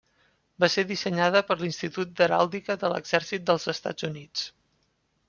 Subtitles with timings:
[0.63, 4.49] Va ser dissenyada per l'Institut d'Heràldica de l'Exèrcit dels Estats Units.